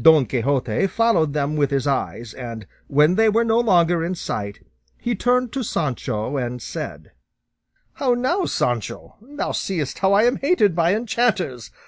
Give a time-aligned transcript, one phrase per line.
[0.00, 4.60] Don Quixote followed them with his eyes, and when they were no longer in sight,
[5.00, 7.10] he turned to Sancho and said,
[7.94, 9.16] "How now, Sancho?
[9.20, 11.72] thou seest how I am hated by enchanters!